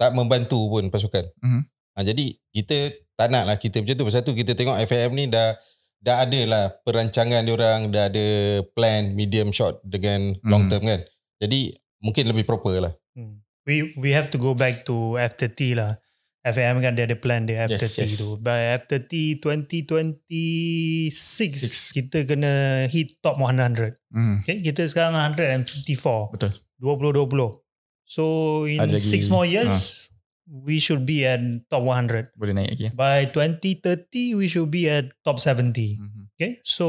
[0.01, 1.29] tak membantu pun pasukan.
[1.45, 1.63] Mhm.
[1.69, 2.25] Ha, jadi
[2.57, 2.77] kita
[3.19, 4.05] tak nak lah kita macam tu.
[4.09, 5.53] Pasal tu kita tengok FAM ni dah
[6.01, 8.27] dah ada lah perancangan dia orang, dah ada
[8.73, 10.71] plan medium short dengan long Mhm.
[10.73, 11.01] term kan.
[11.45, 12.95] Jadi mungkin lebih proper lah.
[13.13, 13.45] Hmm.
[13.69, 16.01] we we have to go back to F30 lah
[16.41, 18.17] FAM kan dia ada plan dia Yes, F30 yes.
[18.17, 21.93] tu by F30 2026 Six.
[21.93, 22.53] kita kena
[22.87, 24.35] hit top 100 Mhm.
[24.41, 26.33] Okay, kita sekarang 154.
[26.33, 26.53] Betul.
[26.79, 27.61] 20-20.
[28.05, 28.23] So
[28.65, 30.09] in Ada lagi- six more years,
[30.43, 32.33] we should be at top 100.
[32.35, 32.93] Boleh naik lagi ya.
[32.93, 35.95] By 2030, we should be at top 70.
[35.95, 36.33] Mhm.
[36.35, 36.87] Okay, so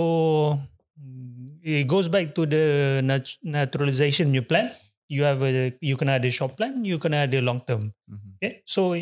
[0.95, 2.63] mm, it goes back to the
[3.01, 4.71] nat- naturalization new plan.
[5.11, 7.91] You have a, you kena ada short plan, you kena ada long term.
[8.07, 8.39] Mhm.
[8.39, 8.95] Okay, so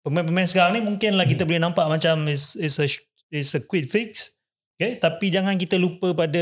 [0.00, 2.86] pemain-pemain sekarang ni mungkin lah kita boleh nampak macam is is a
[3.30, 4.32] is a quick fix.
[4.76, 6.40] Okay, tapi jangan kita lupa pada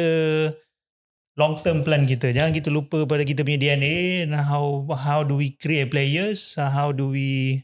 [1.35, 2.31] long term plan kita.
[2.31, 6.71] Jangan kita lupa pada kita punya DNA and how how do we create players, uh,
[6.71, 7.63] how do we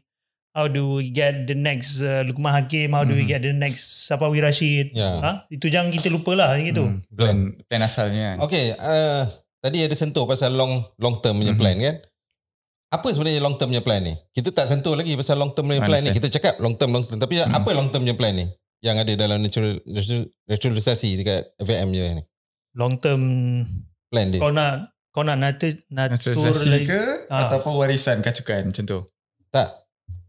[0.55, 3.31] how do we get the next uh, Lukman Hakim, how do we Mhm.
[3.31, 4.95] get the next Sapawi Rashid.
[4.95, 5.19] Ya.
[5.19, 5.33] Ha?
[5.51, 6.87] Itu jangan kita lupa lah gitu.
[6.87, 7.03] Hmm.
[7.11, 8.37] Plan, plan asalnya kan.
[8.47, 9.27] Okay, uh,
[9.59, 11.59] tadi ada sentuh pasal long long term punya Mhm.
[11.59, 11.97] plan kan.
[12.95, 14.15] Apa sebenarnya long term punya plan ni?
[14.31, 16.11] Kita tak sentuh lagi pasal long term punya plan ni.
[16.11, 17.51] Kita cakap long term long term tapi Mhm.
[17.51, 18.47] apa long term punya plan ni?
[18.79, 22.25] Yang ada dalam natural, natural, naturalisasi dekat FAM je ni.
[22.73, 23.23] Long term
[24.07, 24.39] Plan dia.
[24.39, 24.73] kau nak
[25.09, 27.47] kau nak natu, Naturalisasi natural ke Ah.
[27.47, 28.99] ataupun warisan kacukan macam tu.
[29.51, 29.83] Tak.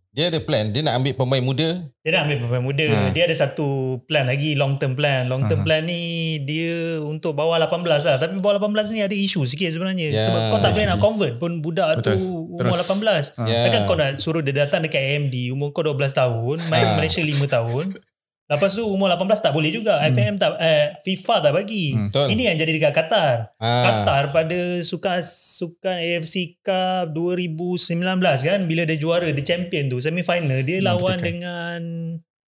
[0.10, 0.72] Dia ada plan.
[0.72, 1.84] Dia nak ambil pemain muda.
[2.00, 2.88] Dia nak ambil pemain muda.
[2.88, 3.12] Ha.
[3.12, 3.68] Dia ada satu
[4.08, 5.28] plan lagi, long term plan.
[5.28, 5.66] Long term Ha.
[5.68, 6.00] plan ni
[6.40, 8.16] dia untuk bawah 18 lah.
[8.16, 10.08] Tapi bawah 18 ni ada isu sikit sebenarnya.
[10.08, 12.16] Ya, Sebab kau tak boleh nak convert pun budak Betul.
[12.16, 13.36] tu umur Terus.
[13.36, 13.36] 18.
[13.36, 13.44] Ha.
[13.44, 13.60] Ya.
[13.66, 16.96] Takkan kau nak suruh dia datang dekat AMD, umur kau 12 tahun, main Ha.
[16.96, 18.00] Malaysia 5 tahun.
[18.46, 19.98] Lepas tu umur 18 tak boleh juga.
[19.98, 20.14] Hmm.
[20.14, 21.86] FAM tak, eh, FIFA tak bagi.
[21.92, 22.08] Hmm.
[22.08, 22.28] Betul.
[22.30, 23.38] Ini yang jadi dekat Qatar.
[23.58, 23.84] Ah.
[23.84, 27.98] Qatar pada sukan sukan AFC Cup 2019
[28.40, 31.26] kan bila dia juara dia champion tu semi final dia Hmm, lawan betul kan.
[31.26, 31.80] dengan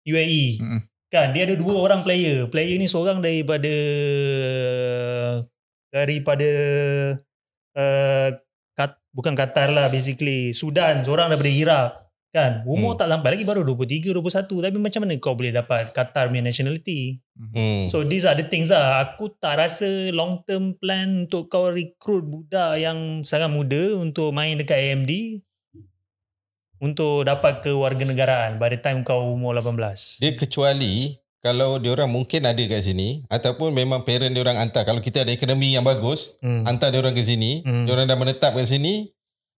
[0.01, 0.81] UAE Mm-mm.
[1.07, 3.69] kan dia ada dua orang player player ni seorang daripada
[5.89, 6.49] daripada
[7.75, 8.29] uh,
[9.11, 11.89] bukan Qatar lah basically Sudan seorang daripada Iraq
[12.31, 12.99] kan umur Hmm.
[13.03, 17.19] tak sampai lagi baru 23 21 tapi macam mana kau boleh dapat Qatar punya nationality
[17.41, 17.89] Hmm.
[17.89, 19.01] So these are the things lah.
[19.01, 24.61] Aku tak rasa long term plan untuk kau recruit budak yang sangat muda untuk main
[24.61, 25.41] dekat AMD
[26.77, 30.21] untuk dapat kewarganegaraan by the time kau umur 18.
[30.21, 34.81] Dia kecuali kalau dia orang mungkin ada kat sini ataupun memang parent dia orang hantar.
[34.83, 36.63] Kalau kita ada ekonomi yang bagus, Hmm.
[36.63, 37.83] hantar dia orang ke sini, Hmm.
[37.83, 39.09] dia orang dah menetap kat sini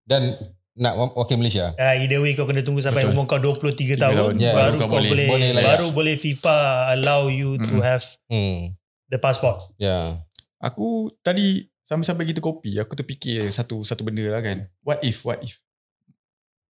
[0.03, 0.39] dan
[0.73, 1.75] nak wa- wakil Malaysia.
[1.75, 3.13] Uh, either way kau kena tunggu sampai Betul.
[3.13, 4.35] umur kau 23 Tiga tahun, tahun.
[4.41, 4.55] Yes.
[4.55, 5.69] baru Kau kau boleh- boleh, boleh layak.
[5.69, 6.57] baru boleh FIFA
[6.93, 7.83] allow you to Mm-mm.
[7.83, 8.73] have Hmm.
[9.07, 9.59] the passport.
[9.77, 10.23] Ya.
[10.59, 14.71] Aku tadi sampai-sampai kita kopi, aku terfikir satu satu benda lah kan.
[14.81, 15.59] What if, what if?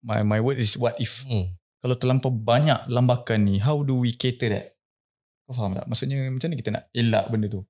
[0.00, 1.22] My my word is what if.
[1.22, 1.54] Hmm.
[1.78, 4.66] Kalau terlampau banyak lambakan ni, how do we cater that?
[5.52, 5.84] Kau faham tak?
[5.84, 7.60] Maksudnya macam mana kita nak elak benda tu?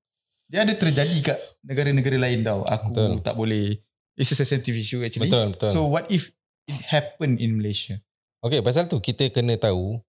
[0.47, 2.63] Dia ada terjadi kat negara-negara lain tau.
[2.63, 3.19] Aku Betul.
[3.19, 3.75] tak boleh.
[4.15, 5.27] It's a sensitive issue actually.
[5.27, 5.75] Betul, betul.
[5.75, 6.31] So what if
[6.71, 7.99] it happen in Malaysia?
[8.39, 9.99] Okay, pasal tu kita kena tahu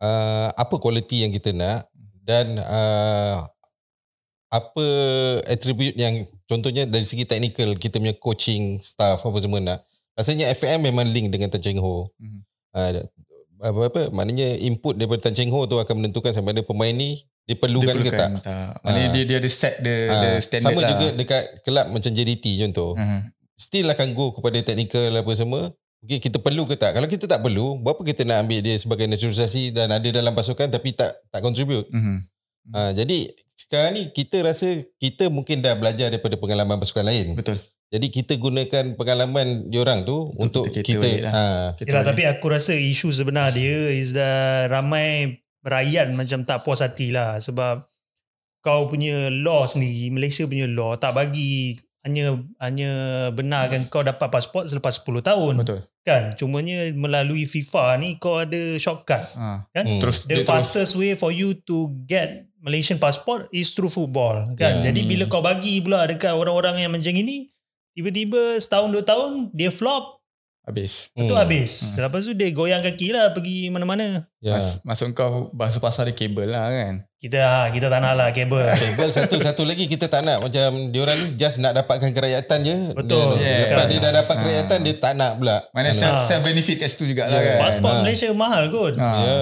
[0.00, 1.92] uh, apa kualiti yang kita nak
[2.24, 3.44] dan uh,
[4.48, 4.86] apa
[5.44, 9.84] attribute yang contohnya dari segi teknikal kita punya coaching staff apa semua nak.
[10.16, 12.08] Rasanya FM memang link dengan Tan Cheng Ho.
[12.16, 12.40] Mhm.
[12.72, 13.04] Uh,
[13.60, 17.20] apa apa maknanya input daripada Tan Cheng Ho tu akan menentukan sama ada pemain ni
[17.44, 18.30] diperlukan, ke tak.
[18.40, 18.80] tak.
[18.80, 19.12] Maknanya Ah.
[19.12, 20.90] dia, dia ada set the, Ah, the standard sama lah.
[20.90, 22.94] juga dekat kelab macam JDT contoh.
[22.94, 23.20] Mhm.
[23.54, 25.62] Still akan go kepada technical apa semua.
[26.00, 26.96] Okay, kita perlu ke tak?
[26.96, 30.64] Kalau kita tak perlu, berapa kita nak ambil dia sebagai naturalisasi dan ada dalam pasukan
[30.66, 31.84] tapi tak tak contribute?
[31.90, 32.16] Mhm.
[32.70, 37.34] Ha, jadi sekarang ni kita rasa kita mungkin dah belajar daripada pengalaman pasukan lain.
[37.34, 37.60] Betul.
[37.90, 41.32] Jadi kita gunakan pengalaman diorang tu untuk, kita cater kita balik lah.
[41.32, 42.08] ha, Kita Yelah, boleh.
[42.08, 47.36] tapi aku rasa isu sebenar dia is that ramai rakyat macam tak puas hati lah
[47.36, 47.82] sebab
[48.60, 52.90] kau punya law sendiri, Malaysia punya law tak bagi hanya hanya
[53.28, 55.80] benarkan kau dapat pasport selepas 10 tahun Betul.
[56.00, 56.32] kan.
[56.32, 59.66] Cumanya melalui FIFA ni kau ada shortcut Ha.
[59.68, 59.84] kan.
[59.84, 59.98] Hmm.
[59.98, 61.76] Terus The fastest way for you to
[62.06, 64.78] get Malaysian passport is through football kan.
[64.78, 64.92] Yeah.
[64.92, 65.32] Jadi bila Hmm.
[65.32, 67.50] kau bagi pula dekat orang-orang yang macam ini,
[68.00, 70.16] tiba-tiba setahun dua tahun dia flop,
[70.62, 71.10] habis.
[71.10, 71.36] tu Hmm.
[71.36, 71.92] habis.
[71.92, 74.24] Lepas tu dia goyang kaki lah pergi mana-mana.
[74.38, 74.54] Ya.
[74.54, 76.94] Mas, masuk kau bahasa pasar dia kabel lah kan.
[77.16, 78.64] Kita ha, kita tak nak lah kabel.
[78.96, 82.76] Well, satu satu lagi kita tak nak macam diorang ni just nak dapatkan kerakyatan je.
[82.94, 83.36] Betul.
[83.36, 83.68] Dia, Yes.
[83.68, 84.40] Lepas dia dah dapat Ah.
[84.40, 85.56] kerakyatan dia tak nak pula.
[85.70, 87.44] Mana self, self benefit kat situ jugalah Yeah.
[87.50, 87.60] kan.
[87.66, 88.00] Pasport ha.
[88.00, 88.94] Malaysia mahal kot.
[88.96, 89.08] Ha.
[89.20, 89.40] Ya.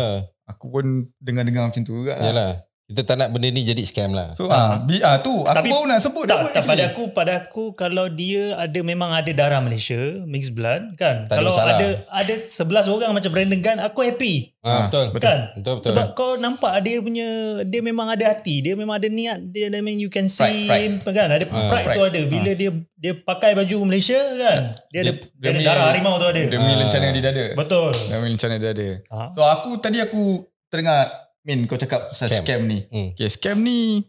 [0.49, 0.85] Aku pun
[1.18, 2.25] dengar-dengar macam tu juga lah.
[2.25, 2.53] Yalah.
[2.88, 4.33] Kita tak nak benda ni jadi scam lah.
[4.33, 7.03] So ah, bi, ah tu aku Tapi- baru nak sebut Tak, dah tak pada aku
[7.12, 11.53] pada aku kalau dia ada memang ada darah Malaysia mixed blood kan Tak ada kalau
[11.53, 11.77] masalah.
[11.77, 15.05] ada ada 11 orang macam Brandon Gunn aku happy Ah, betul.
[15.11, 15.20] betul.
[15.22, 15.88] kan Betul betul.
[15.92, 17.29] Sebab kau nampak dia punya
[17.62, 21.05] dia memang ada hati, dia memang ada niat, dia I mean you can see Pride,
[21.05, 22.09] kan ada Ah, pride, tu pride.
[22.09, 24.72] ada bila dia dia pakai baju Malaysia kan.
[24.88, 26.40] Dia, ada Dia- dia, ada darah harimau tu ada.
[26.42, 26.77] Demi Ah.
[26.81, 27.44] lencana di dada.
[27.53, 27.92] Betul.
[28.03, 28.88] Demi lencana di dada.
[29.07, 29.18] Ha.
[29.31, 32.45] So aku tadi aku terdengar Min kau cakap pasal Scam.
[32.45, 32.79] scam, ni.
[32.93, 33.17] Hmm.
[33.17, 34.05] Okay, scam ni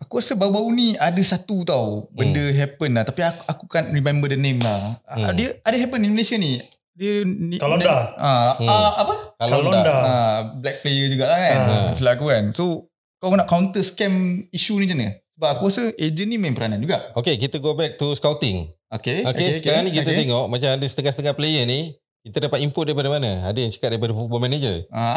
[0.00, 4.32] aku rasa baru-baru ni ada satu tau benda happen lah tapi aku aku can't remember
[4.32, 4.96] the name lah.
[5.04, 5.28] Hmm.
[5.28, 5.36] Hmm.
[5.36, 6.64] Dia ada happen in Malaysia ni.
[6.96, 8.16] Dia ni Kalonda.
[8.16, 8.66] Ah, Hmm.
[8.72, 9.14] ah, apa?
[9.36, 9.92] Kalau Kalonda.
[9.92, 11.58] Ah, black player jugalah kan.
[11.60, 11.68] Ah.
[11.68, 11.88] Ah.
[11.92, 12.44] Selaku kan.
[12.56, 12.88] So
[13.20, 15.12] kau nak counter scam isu ni macam mana?
[15.38, 17.12] Sebab aku rasa agent ni main peranan juga.
[17.14, 18.74] Okay, kita go back to scouting.
[18.88, 19.22] Okay.
[19.22, 20.24] Okay, okay sekarang ni kita okay.
[20.24, 21.94] tengok macam ada setengah-setengah player ni,
[22.28, 23.42] kita dapat input daripada mana?
[23.42, 24.84] Ada yang cakap daripada football manager.
[24.92, 25.16] Ah,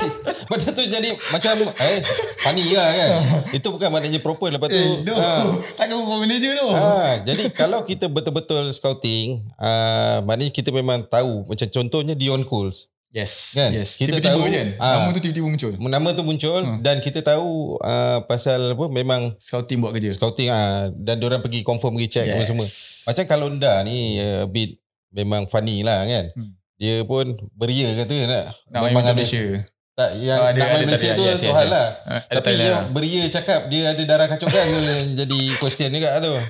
[0.50, 1.98] Macam tu jadi macam eh
[2.38, 3.10] funny lah kan.
[3.50, 4.74] Itu bukan maknanya proper lepas tu.
[4.74, 5.14] eh, doh.
[5.14, 5.42] ah,
[5.74, 6.68] Takkan football manager tu.
[6.70, 12.88] Ah, jadi kalau kita betul-betul scouting, ah, maknanya kita memang tahu macam contohnya Dion Cools.
[13.08, 13.56] Yes.
[13.56, 13.72] Kan?
[13.72, 13.96] Yes.
[13.96, 14.94] Kita Tiba-tiba tahu, ah.
[15.00, 15.72] Nama tu tiba-tiba muncul.
[15.74, 16.78] Nama tu muncul Hmm.
[16.80, 20.12] dan kita tahu ah, pasal apa memang Scouting buat kerja.
[20.12, 22.46] scouting ah, dan orang pergi confirm pergi check yes.
[22.46, 22.66] semua.
[23.06, 24.76] Macam Kalonda ni uh, a bit
[25.16, 26.28] memang funny lah kan.
[26.30, 26.52] Hmm.
[26.76, 29.40] Dia pun beria kata nak Nak main memang Malaysia.
[29.40, 29.74] ada- Malaysia.
[29.96, 31.72] Tak yang Oh, ada- nak main ada Malaysia tu yes, tu yes, hal yes.
[31.72, 31.86] lah.
[32.04, 36.34] Uh, Tapi yang beria cakap dia ada darah kacukan tu yang jadi question juga tu.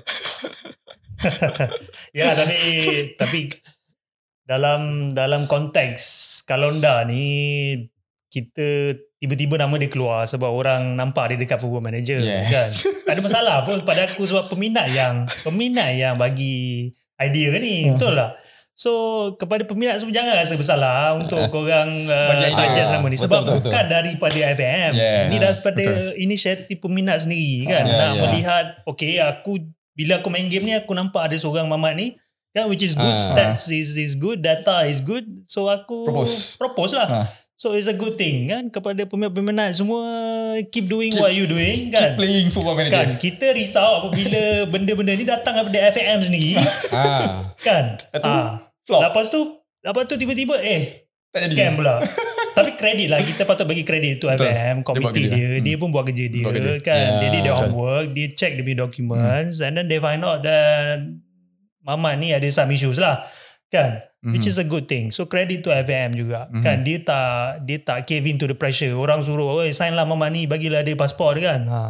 [2.13, 2.59] Ya tapi
[3.15, 3.41] tapi
[4.43, 6.03] dalam dalam konteks
[6.43, 7.25] Kalonda ni
[8.29, 12.51] kita tiba-tiba nama dia keluar sebab orang nampak dia dekat football manager Yes.
[12.51, 12.69] kan.
[13.07, 17.89] Tak ada masalah pun pada aku sebab peminat yang peminat yang bagi idea ni.
[17.91, 18.37] Betul tak?
[18.77, 18.93] So
[19.35, 23.55] kepada peminat semua jangan rasa bersalah untuk korang uh, suggest nama ni Betul, sebab betul,
[23.57, 23.65] betul.
[23.67, 24.93] bukan daripada FAM.
[24.93, 25.25] Yes.
[25.27, 25.85] Ini daripada
[26.15, 27.83] inisiatif peminat sendiri kan.
[27.83, 28.21] Ya, Nak ya.
[28.23, 32.07] melihat okay aku bila aku main game ni aku nampak ada seorang mamat ni
[32.53, 33.21] kan which is good Ah.
[33.23, 36.57] stats is is good data is good so aku Propose.
[36.57, 37.27] propose lah Ah.
[37.55, 40.05] so it's a good thing kan kepada peminat-peminat semua
[40.67, 42.93] keep doing Keep- what you doing Keep kan playing football manager.
[42.95, 44.41] kan kita risau apabila
[44.73, 46.61] benda-benda ni datang daripada FAM sendiri
[46.93, 47.53] ah.
[47.59, 47.85] kan
[48.19, 48.66] ah.
[48.87, 49.03] Flop.
[49.03, 49.41] lepas tu
[49.83, 51.53] lepas tu tiba-tiba eh Tak jadi.
[51.53, 52.01] scam pula
[52.57, 54.49] tapi kredit lah kita patut bagi kredit tu Betul.
[54.49, 55.29] Buat komiti kerja.
[55.29, 55.81] dia dia, Hmm.
[55.83, 56.73] pun buat kerja dia Buat kerja.
[56.81, 57.69] kan Ya, dia did their betul.
[57.69, 61.05] homework dia check dia punya documents and then they find out that
[61.81, 63.21] Mama ni ada some issues lah
[63.69, 64.33] kan Mhm.
[64.33, 66.59] which is a good thing so credit to FAM juga Mhm.
[66.61, 67.29] kan dia tak
[67.63, 70.81] dia tak cave in to the pressure orang suruh oi sign lah Mama ni bagilah
[70.81, 71.83] dia pasport kan ha.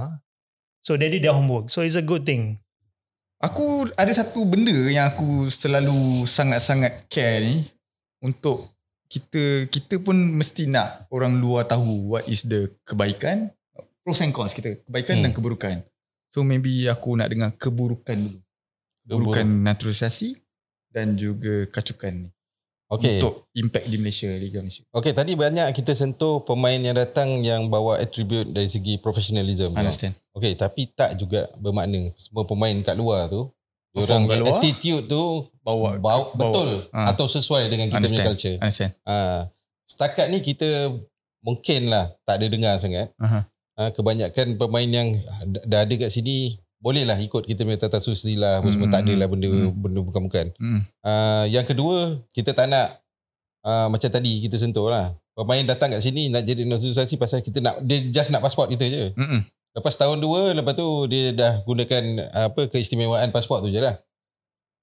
[0.79, 2.59] so they did their homework so it's a good thing
[3.47, 7.71] Aku ada satu benda yang aku selalu sangat-sangat care ni
[8.19, 8.75] untuk
[9.07, 13.55] kita kita pun mesti nak orang luar tahu what is the kebaikan
[14.03, 15.25] pros and cons kita kebaikan Hmm.
[15.25, 15.77] dan keburukan
[16.37, 18.37] So maybe aku nak dengar keburukan
[19.09, 19.33] dulu.
[19.33, 20.37] Keburukan naturalisasi
[20.93, 22.31] dan juga kacukan ni.
[22.87, 23.19] Okay.
[23.19, 24.87] Untuk impact di Malaysia, Liga Malaysia.
[24.95, 29.75] Okay, tadi banyak kita sentuh pemain yang datang yang bawa attribute dari segi professionalism.
[29.75, 30.15] Understand.
[30.31, 33.51] Okay, tapi tak juga bermakna semua pemain kat luar tu
[33.93, 36.37] orang luar, attitude tu Bawa, bawa, bawa.
[36.37, 37.11] betul Ah.
[37.11, 38.29] atau sesuai dengan kita punya Understand.
[38.29, 38.57] culture.
[38.61, 38.93] Understand.
[39.03, 39.41] Ah,
[39.83, 40.93] setakat ni kita
[41.41, 43.11] mungkin lah tak ada dengar sangat.
[43.19, 43.51] Aha.
[43.75, 45.09] Ah, kebanyakan pemain yang
[45.67, 49.09] dah ada kat sini bolehlah ikut kita punya tata susila apa semua Hmm, tak hmm,
[49.11, 49.73] adalah benda hmm.
[49.75, 50.47] benda bukan-bukan.
[50.61, 50.81] Hmm.
[51.01, 53.01] Uh, yang kedua kita tak nak
[53.65, 55.17] uh, macam tadi kita sentuh lah.
[55.37, 58.89] Pemain datang kat sini nak jadi naturalisasi pasal kita nak dia just nak pasport kita
[58.89, 59.13] je.
[59.13, 59.45] Mm-mm.
[59.77, 64.01] Lepas tahun dua lepas tu dia dah gunakan uh, apa keistimewaan pasport tu je lah.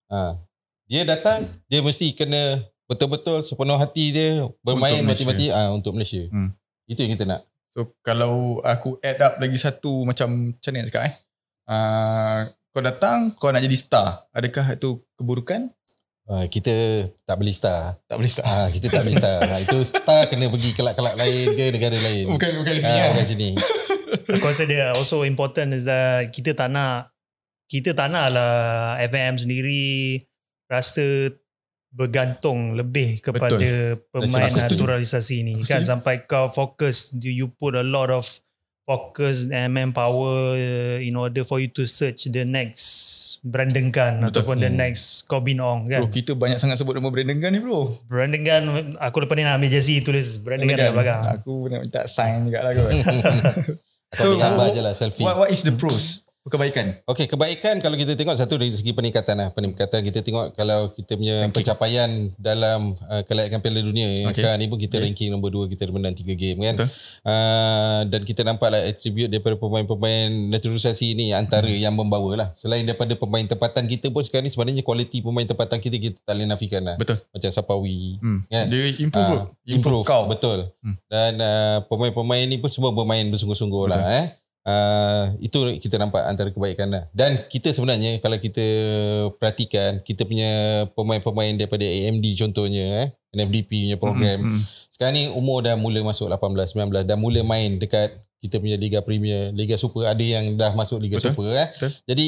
[0.10, 0.38] Uh,
[0.86, 6.30] dia datang dia mesti kena betul-betul sepenuh hati dia bermain mati-mati ah untuk Malaysia.
[6.30, 6.54] Hmm.
[6.86, 7.42] Itu yang kita nak.
[7.74, 11.16] So kalau aku add up lagi satu macam macam ni nak cakap eh.
[11.64, 14.28] Uh, kau datang, kau nak jadi star.
[14.32, 15.70] Adakah itu keburukan?
[16.24, 16.72] Uh, kita
[17.24, 18.00] tak beli star.
[18.08, 18.44] Tak boleh star.
[18.44, 19.44] Ah kita tak beli star.
[19.44, 22.32] Ah, itu star kena pergi kelab-kelab lain ke negara lain.
[22.32, 22.96] Bukan bukan di sini.
[22.96, 23.50] Ah, Ah, bukan sini.
[24.32, 27.12] Aku rasa dia also important is that kita tak nak
[27.68, 30.24] kita tak nak lah FAM sendiri
[30.70, 31.28] rasa
[31.92, 34.80] bergantung lebih kepada pemain Aku setuju.
[34.80, 38.26] naturalisasi ni kan sampai kau fokus you, you put a lot of
[38.84, 40.60] focus and manpower
[41.00, 42.84] in order for you to search the next
[43.42, 44.28] Brandon Gunn Betul.
[44.30, 44.76] ataupun the Hmm.
[44.78, 47.96] next Corbin Ong kan Bro, kita banyak sangat sebut nama Brandon Gunn ni bro.
[48.04, 48.66] Brandon Gunn
[48.98, 52.44] aku lepas ni nak ambil jersey tulis Brandon Gunn kat belakang Aku nak minta sign
[52.44, 52.92] juga lah kot.
[54.14, 55.24] Kau ambil gambar what- je lah selfie.
[55.24, 56.23] what, what is the pros?
[56.44, 57.00] Kebaikan.
[57.06, 59.50] Okey, kebaikan kalau kita tengok satu dari segi peningkatan lah.
[59.50, 61.56] Peningkatan kita tengok kalau kita punya Ranking.
[61.56, 64.44] pencapaian dalam uh, kelayakan Piala Dunia yang Okey.
[64.44, 65.08] sekarang ni pun kita Okey.
[65.08, 66.76] ranking nombor 2, kita menang 3 game kan.
[66.76, 66.90] Betul.
[67.24, 71.80] Uh, dan kita nampak lah attribute daripada pemain-pemain naturalisasi ni antara Hmm.
[71.80, 72.48] yang membawa lah.
[72.54, 76.36] Selain daripada pemain tempatan kita pun sekarang ni sebenarnya kualiti pemain tempatan kita kita tak
[76.36, 77.00] boleh nafikan lah.
[77.00, 77.24] Betul.
[77.26, 78.20] Macam Sapawi.
[78.20, 78.44] Hmm.
[78.46, 78.68] Kan?
[78.68, 79.24] Dia improve.
[79.24, 79.56] Ah, bro.
[79.66, 80.28] improve, kau.
[80.28, 80.76] Betul.
[80.78, 81.00] Hmm.
[81.08, 83.96] Dan uh, pemain-pemain ni pun semua bermain bersungguh-sungguh Betul.
[83.96, 84.28] lah eh.
[84.64, 87.04] Uh, itu kita nampak antara kebaikan lah.
[87.12, 88.64] Dan kita sebenarnya kalau kita
[89.36, 94.40] perhatikan kita punya pemain-pemain daripada AMD contohnya eh NFDP punya program.
[94.40, 94.64] Hmm, hmm.
[94.88, 99.00] Sekarang ni umur dah mula masuk 18, 19 dah mula main dekat kita punya Liga
[99.04, 101.36] Premier, Liga Super ada yang dah masuk Liga Betul.
[101.36, 101.68] Super eh.
[101.72, 101.92] Betul.
[102.08, 102.26] Jadi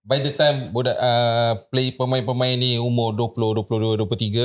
[0.00, 4.00] by the time budak uh, play pemain-pemain ni umur 20, 22,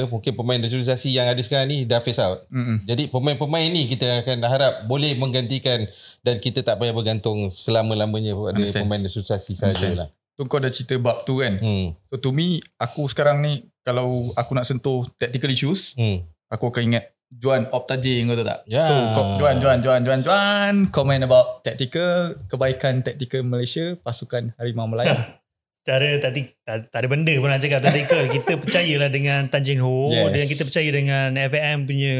[0.06, 2.44] 23, mungkin pemain naturalisasi yang ada sekarang ni dah face out.
[2.48, 2.78] Hmm, hmm.
[2.84, 5.88] Jadi pemain-pemain ni kita akan harap boleh menggantikan
[6.22, 8.84] dan kita tak payah bergantung selama-lamanya pada Understand.
[8.84, 10.08] pemain naturalisasi sajalah.
[10.36, 11.56] Tu kau dah cerita bab tu kan.
[11.58, 11.96] Hmm.
[12.12, 16.28] So to me, aku sekarang ni kalau aku nak sentuh tactical issues, Hmm.
[16.48, 18.60] aku akan ingat Juan Optaji kau tahu tak?
[18.68, 18.84] Ya.
[18.86, 18.96] So
[19.40, 25.16] Juan, Juan, Juan, Juan, Juan, comment about tactical, kebaikan tactical Malaysia, pasukan Harimau Melayu.
[25.86, 28.26] Secara tadi tak, tak ada benda pun nak cakap tactical.
[28.28, 30.34] kita percayalah dengan Tan Jin Ho Yes.
[30.34, 32.16] dan kita percaya dengan FAM punya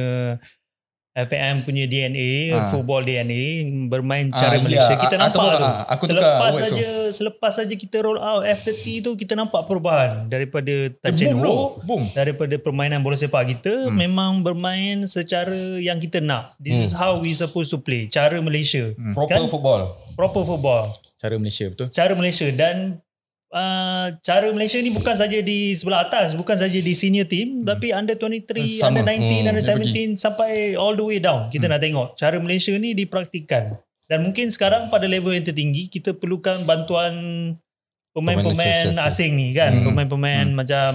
[1.16, 2.68] FAM punya DNA, Ah.
[2.68, 4.62] football DNA bermain Ah, cara ya.
[4.62, 4.94] Malaysia.
[4.94, 5.64] Kita Ah, nampak tu.
[5.64, 10.70] ah, aku selepas saja selepas saja kita roll out F30 tu kita nampak perubahan daripada
[10.94, 12.12] Tan boom Jin Ho boom.
[12.12, 13.96] daripada permainan bola sepak kita Hmm.
[13.98, 16.54] memang bermain secara yang kita nak.
[16.60, 18.06] This is how we supposed to play.
[18.06, 18.92] Cara Malaysia.
[18.92, 19.16] Hmm.
[19.16, 19.48] Proper Kan?
[19.48, 19.82] football.
[20.14, 20.86] Proper football.
[21.16, 21.88] Cara Malaysia betul.
[21.90, 23.00] cara Malaysia dan
[23.56, 27.66] uh, cara Malaysia ni bukan saja di sebelah atas, bukan saja di senior team, hmm.
[27.66, 28.92] tapi under 23, Sama.
[28.92, 29.76] under 19, Hmm, under dia
[30.12, 31.48] 17 sampai all the way down.
[31.48, 31.74] Kita hmm.
[31.74, 33.80] nak tengok cara Malaysia ni dipraktikkan.
[34.06, 37.16] Dan mungkin sekarang pada level yang tertinggi kita perlukan bantuan
[38.14, 39.76] pemain-pemain Pemain asing ni kan.
[39.76, 39.92] Hmm.
[39.92, 40.56] Pemain-pemain Hmm.
[40.56, 40.92] macam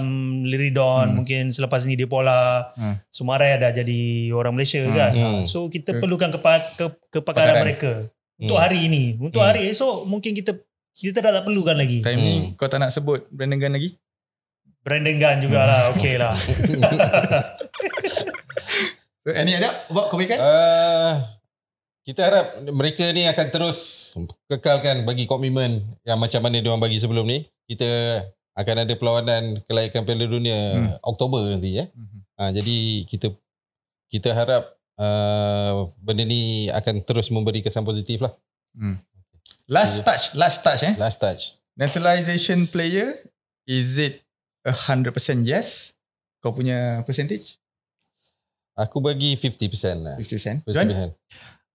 [0.47, 1.15] Liridon, Hmm.
[1.21, 2.97] mungkin selepas ni Depola, Hmm.
[3.11, 4.95] Sumarai dah jadi orang Malaysia Hmm.
[4.95, 5.11] kan.
[5.13, 5.43] Hmm.
[5.45, 7.63] So kita perlukan kepa- ke, kepakaran Pakaran.
[7.67, 7.93] mereka
[8.39, 8.63] untuk Hmm.
[8.63, 9.03] hari ini.
[9.19, 9.49] Untuk Hmm.
[9.53, 10.55] hari esok mungkin kita
[10.93, 11.99] kita dah tak perlukan lagi.
[11.99, 12.47] Time ni Hmm.
[12.53, 13.89] kau tak nak sebut Brandon Gunn lagi?
[14.81, 15.93] Brandon Gunn jugalah.
[15.93, 16.33] Okey lah.
[19.21, 20.41] So, any ada about kebaikan?
[20.41, 21.13] Uh,
[22.01, 23.79] kita harap mereka ni akan terus
[24.49, 27.45] kekalkan bagi komitmen yang macam mana dia orang bagi sebelum ni.
[27.69, 27.85] Kita
[28.57, 30.89] akan ada perlawanan kelayakan Piala Dunia Hmm.
[31.05, 31.85] Oktober nanti ya.
[31.93, 32.17] Mhm.
[32.33, 32.75] Ha, jadi
[33.05, 33.29] kita
[34.09, 38.33] kita harap uh, benda ni akan terus memberi kesan positif lah.
[38.73, 38.97] Hmm.
[39.71, 40.93] Last touch, last touch eh.
[40.99, 41.55] Last touch.
[41.79, 43.15] Naturalization player,
[43.63, 44.19] is it
[44.67, 45.15] a 100%
[45.47, 45.95] yes?
[46.43, 47.55] Kau punya percentage?
[48.75, 50.15] Aku bagi 50% lah.
[50.19, 50.67] 50%.
[50.67, 50.87] Juan?
[50.91, 51.15] 50%.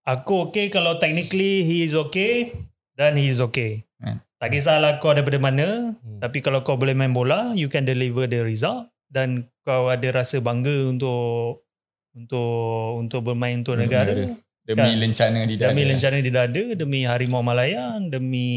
[0.07, 2.53] Aku okay kalau technically he is okay
[3.01, 3.89] then he is okay.
[3.99, 4.21] Hmm.
[4.37, 6.21] Tak kisahlah kau daripada mana Hmm.
[6.21, 10.39] tapi kalau kau boleh main bola you can deliver the result dan kau ada rasa
[10.45, 11.65] bangga untuk
[12.13, 14.37] untuk untuk bermain untuk Untuk negara negara.
[14.67, 14.99] Demi Kan.
[14.99, 15.71] lencana di dada.
[15.71, 18.49] Demi lencana di dada, demi Harimau Malayan, demi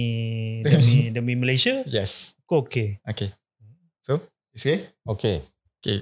[0.66, 2.34] demi demi Malaysia, Yes.
[2.50, 2.98] kau okey.
[3.06, 3.30] Okay.
[4.02, 4.18] So,
[4.50, 4.90] it's okay?
[5.06, 5.46] Okay.
[5.78, 6.02] Okay.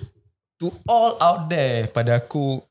[0.58, 2.64] To all out there, pada aku,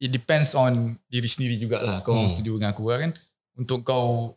[0.00, 2.00] it depends on diri sendiri jugalah.
[2.00, 2.24] Kau Hmm.
[2.24, 2.32] hmm.
[2.32, 3.12] setuju dengan aku lah kan?
[3.54, 4.32] Untuk kau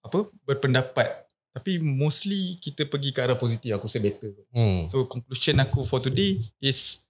[0.00, 1.08] apa berpendapat.
[1.54, 3.70] Tapi mostly kita pergi ke arah positif.
[3.76, 4.32] Aku rasa better.
[4.50, 4.88] Hmm.
[4.88, 7.04] So conclusion aku for today is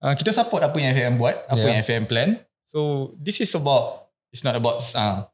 [0.00, 1.66] uh, kita support apa yang FM buat, apa Yeah.
[1.74, 2.30] yang FM plan.
[2.66, 5.30] So this is about it's not about uh,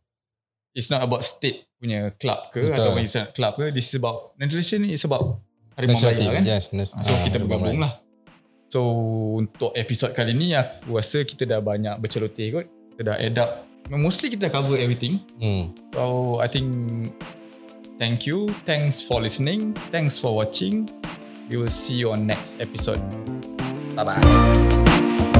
[0.77, 2.77] it's not about state punya club ke Betul.
[2.77, 3.73] atau it's not club ke.
[3.73, 5.40] This is about nutrition is about
[5.75, 6.45] Harimau Melayu kan.
[6.45, 6.71] Yes.
[6.71, 7.92] Nas- So ah, kita Harimau bergabung lah.
[8.68, 8.81] So
[9.37, 12.66] untuk episod kali ni aku rasa kita dah banyak berceloteh kot.
[12.95, 13.51] Kita dah add up.
[13.90, 15.21] Mostly kita cover everything.
[15.40, 15.73] Hmm.
[15.92, 16.68] So I think
[17.99, 18.53] thank you.
[18.68, 19.73] Thanks for listening.
[19.90, 20.88] Thanks for watching.
[21.51, 23.01] We will see you on next episode.
[23.92, 25.32] Bye bye.